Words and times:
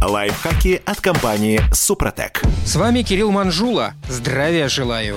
Лайфхаки 0.00 0.80
от 0.86 1.00
компании 1.00 1.60
«Супротек». 1.72 2.42
С 2.64 2.76
вами 2.76 3.02
Кирилл 3.02 3.32
Манжула. 3.32 3.94
Здравия 4.08 4.68
желаю. 4.68 5.16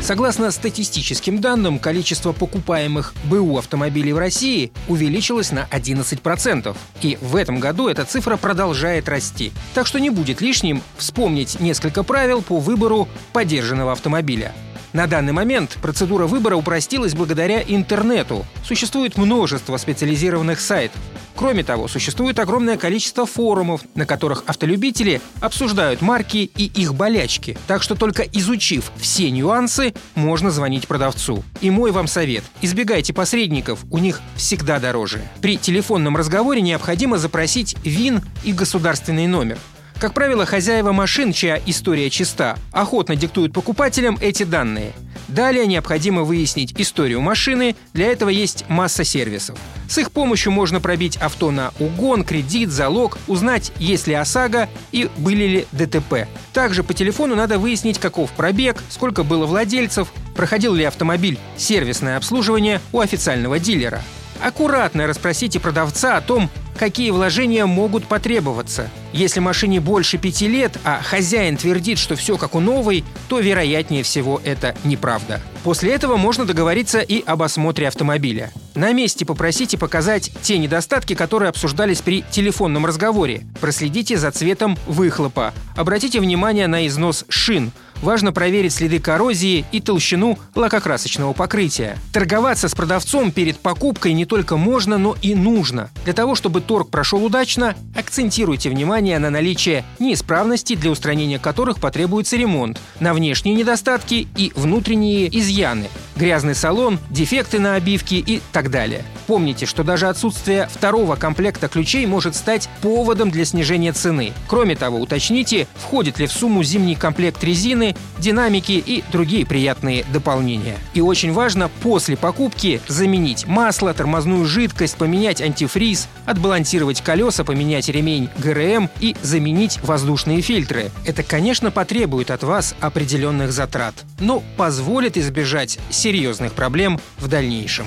Согласно 0.00 0.52
статистическим 0.52 1.40
данным, 1.40 1.80
количество 1.80 2.32
покупаемых 2.32 3.12
БУ 3.24 3.58
автомобилей 3.58 4.12
в 4.12 4.18
России 4.18 4.70
увеличилось 4.86 5.50
на 5.50 5.66
11%. 5.72 6.76
И 7.02 7.18
в 7.20 7.34
этом 7.34 7.58
году 7.58 7.88
эта 7.88 8.04
цифра 8.04 8.36
продолжает 8.36 9.08
расти. 9.08 9.52
Так 9.74 9.88
что 9.88 9.98
не 9.98 10.10
будет 10.10 10.40
лишним 10.40 10.80
вспомнить 10.96 11.58
несколько 11.58 12.04
правил 12.04 12.40
по 12.40 12.60
выбору 12.60 13.08
подержанного 13.32 13.92
автомобиля. 13.92 14.54
На 14.92 15.06
данный 15.06 15.32
момент 15.32 15.78
процедура 15.80 16.26
выбора 16.26 16.56
упростилась 16.56 17.14
благодаря 17.14 17.62
интернету. 17.62 18.44
Существует 18.64 19.16
множество 19.16 19.76
специализированных 19.76 20.60
сайтов. 20.60 21.00
Кроме 21.36 21.62
того, 21.62 21.86
существует 21.86 22.38
огромное 22.38 22.76
количество 22.76 23.24
форумов, 23.24 23.82
на 23.94 24.04
которых 24.04 24.42
автолюбители 24.46 25.22
обсуждают 25.40 26.02
марки 26.02 26.50
и 26.54 26.64
их 26.64 26.94
болячки. 26.94 27.56
Так 27.66 27.82
что 27.82 27.94
только 27.94 28.24
изучив 28.24 28.90
все 28.96 29.30
нюансы, 29.30 29.94
можно 30.16 30.50
звонить 30.50 30.88
продавцу. 30.88 31.44
И 31.60 31.70
мой 31.70 31.92
вам 31.92 32.08
совет– 32.08 32.44
избегайте 32.60 33.14
посредников, 33.14 33.80
у 33.90 33.98
них 33.98 34.20
всегда 34.34 34.80
дороже. 34.80 35.22
При 35.40 35.56
телефонном 35.56 36.16
разговоре 36.16 36.60
необходимо 36.60 37.16
запросить 37.16 37.76
ВИН 37.84 38.22
и 38.44 38.52
государственный 38.52 39.28
номер. 39.28 39.56
Как 40.00 40.14
правило, 40.14 40.46
хозяева 40.46 40.92
машин, 40.92 41.30
чья 41.30 41.60
история 41.66 42.08
чиста, 42.08 42.56
охотно 42.72 43.16
диктуют 43.16 43.52
покупателям 43.52 44.16
эти 44.22 44.44
данные. 44.44 44.94
Далее 45.28 45.66
необходимо 45.66 46.22
выяснить 46.22 46.72
историю 46.80 47.20
машины, 47.20 47.76
для 47.92 48.06
этого 48.06 48.30
есть 48.30 48.64
масса 48.70 49.04
сервисов. 49.04 49.58
С 49.90 49.98
их 49.98 50.10
помощью 50.10 50.52
можно 50.52 50.80
пробить 50.80 51.18
авто 51.18 51.50
на 51.50 51.74
угон, 51.78 52.24
кредит, 52.24 52.70
залог, 52.70 53.18
узнать, 53.26 53.72
есть 53.76 54.06
ли 54.06 54.14
ОСАГО 54.14 54.70
и 54.90 55.10
были 55.18 55.44
ли 55.44 55.66
ДТП. 55.70 56.26
Также 56.54 56.82
по 56.82 56.94
телефону 56.94 57.36
надо 57.36 57.58
выяснить, 57.58 57.98
каков 57.98 58.30
пробег, 58.32 58.82
сколько 58.88 59.22
было 59.22 59.44
владельцев, 59.44 60.08
проходил 60.34 60.72
ли 60.72 60.84
автомобиль 60.84 61.38
сервисное 61.58 62.16
обслуживание 62.16 62.80
у 62.92 63.00
официального 63.00 63.58
дилера. 63.58 64.00
Аккуратно 64.42 65.06
расспросите 65.06 65.60
продавца 65.60 66.16
о 66.16 66.22
том, 66.22 66.48
какие 66.78 67.10
вложения 67.10 67.66
могут 67.66 68.06
потребоваться. 68.06 68.90
Если 69.12 69.40
машине 69.40 69.80
больше 69.80 70.18
пяти 70.18 70.48
лет, 70.48 70.78
а 70.84 71.00
хозяин 71.02 71.56
твердит, 71.56 71.98
что 71.98 72.16
все 72.16 72.36
как 72.36 72.54
у 72.54 72.60
новой, 72.60 73.04
то 73.28 73.40
вероятнее 73.40 74.02
всего 74.02 74.40
это 74.44 74.74
неправда. 74.84 75.40
После 75.62 75.92
этого 75.92 76.16
можно 76.16 76.46
договориться 76.46 77.00
и 77.00 77.22
об 77.24 77.42
осмотре 77.42 77.88
автомобиля. 77.88 78.50
На 78.74 78.92
месте 78.92 79.26
попросите 79.26 79.76
показать 79.76 80.30
те 80.42 80.56
недостатки, 80.58 81.14
которые 81.14 81.50
обсуждались 81.50 82.00
при 82.00 82.22
телефонном 82.30 82.86
разговоре. 82.86 83.42
Проследите 83.60 84.16
за 84.16 84.30
цветом 84.30 84.78
выхлопа. 84.86 85.52
Обратите 85.76 86.20
внимание 86.20 86.66
на 86.66 86.86
износ 86.86 87.24
шин. 87.28 87.72
Важно 88.02 88.32
проверить 88.32 88.72
следы 88.72 88.98
коррозии 88.98 89.64
и 89.72 89.80
толщину 89.80 90.38
лакокрасочного 90.54 91.32
покрытия. 91.32 91.98
Торговаться 92.12 92.68
с 92.68 92.74
продавцом 92.74 93.30
перед 93.30 93.58
покупкой 93.58 94.14
не 94.14 94.24
только 94.24 94.56
можно, 94.56 94.96
но 94.96 95.16
и 95.20 95.34
нужно. 95.34 95.90
Для 96.04 96.14
того, 96.14 96.34
чтобы 96.34 96.60
торг 96.60 96.88
прошел 96.88 97.24
удачно, 97.24 97.74
акцентируйте 97.94 98.70
внимание 98.70 99.18
на 99.18 99.28
наличие 99.30 99.84
неисправностей, 99.98 100.76
для 100.76 100.90
устранения 100.90 101.38
которых 101.38 101.78
потребуется 101.78 102.36
ремонт, 102.36 102.80
на 103.00 103.12
внешние 103.12 103.54
недостатки 103.54 104.28
и 104.36 104.52
внутренние 104.54 105.28
изъяны, 105.38 105.88
грязный 106.16 106.54
салон, 106.54 106.98
дефекты 107.10 107.58
на 107.58 107.74
обивке 107.74 108.16
и 108.16 108.40
так 108.52 108.70
далее. 108.70 109.04
Помните, 109.30 109.64
что 109.64 109.84
даже 109.84 110.08
отсутствие 110.08 110.68
второго 110.74 111.14
комплекта 111.14 111.68
ключей 111.68 112.04
может 112.04 112.34
стать 112.34 112.68
поводом 112.82 113.30
для 113.30 113.44
снижения 113.44 113.92
цены. 113.92 114.32
Кроме 114.48 114.74
того, 114.74 114.98
уточните, 114.98 115.68
входит 115.76 116.18
ли 116.18 116.26
в 116.26 116.32
сумму 116.32 116.64
зимний 116.64 116.96
комплект 116.96 117.44
резины, 117.44 117.94
динамики 118.18 118.72
и 118.72 119.04
другие 119.12 119.46
приятные 119.46 120.04
дополнения. 120.12 120.78
И 120.94 121.00
очень 121.00 121.32
важно 121.32 121.70
после 121.80 122.16
покупки 122.16 122.80
заменить 122.88 123.46
масло, 123.46 123.94
тормозную 123.94 124.46
жидкость, 124.46 124.96
поменять 124.96 125.40
антифриз, 125.40 126.08
отбалансировать 126.26 127.00
колеса, 127.00 127.44
поменять 127.44 127.88
ремень 127.88 128.30
ГРМ 128.38 128.90
и 128.98 129.14
заменить 129.22 129.78
воздушные 129.84 130.40
фильтры. 130.40 130.90
Это, 131.06 131.22
конечно, 131.22 131.70
потребует 131.70 132.32
от 132.32 132.42
вас 132.42 132.74
определенных 132.80 133.52
затрат, 133.52 133.94
но 134.18 134.42
позволит 134.56 135.16
избежать 135.16 135.78
серьезных 135.88 136.52
проблем 136.54 136.98
в 137.18 137.28
дальнейшем. 137.28 137.86